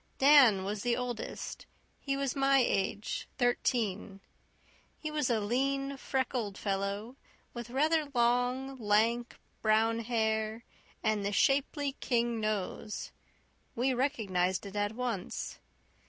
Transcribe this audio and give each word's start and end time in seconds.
Dan 0.17 0.63
was 0.63 0.81
the 0.81 0.97
oldest; 0.97 1.67
he 1.99 2.17
was 2.17 2.35
my 2.35 2.57
age 2.57 3.27
thirteen. 3.37 4.19
He 4.97 5.11
was 5.11 5.29
a 5.29 5.39
lean, 5.39 5.95
freckled 5.95 6.57
fellow 6.57 7.17
with 7.53 7.69
rather 7.69 8.07
long, 8.15 8.79
lank, 8.79 9.39
brown 9.61 9.99
hair 9.99 10.63
and 11.03 11.23
the 11.23 11.31
shapely 11.31 11.97
King 11.99 12.39
nose. 12.39 13.11
We 13.75 13.93
recognized 13.93 14.65
it 14.65 14.75
at 14.75 14.93
once. 14.95 15.59